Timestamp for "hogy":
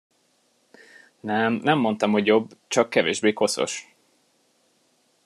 2.11-2.25